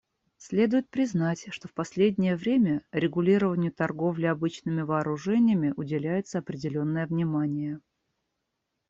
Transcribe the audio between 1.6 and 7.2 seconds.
в последнее время регулированию торговли обычными вооружениями уделяется определенное